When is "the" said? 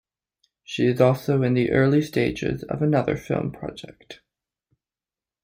1.53-1.69